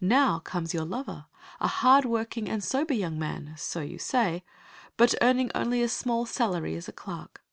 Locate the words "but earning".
4.96-5.50